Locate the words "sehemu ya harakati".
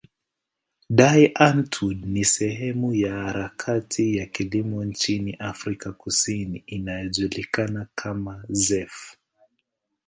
2.25-4.17